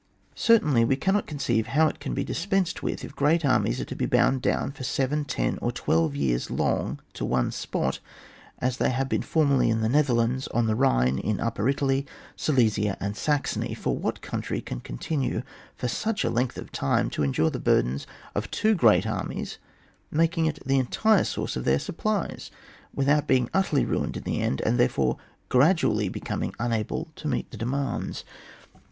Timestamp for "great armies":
3.15-3.79, 18.73-19.59